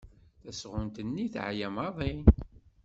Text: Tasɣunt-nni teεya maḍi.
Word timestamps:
Tasɣunt-nni 0.43 1.25
teεya 1.33 1.69
maḍi. 1.75 2.13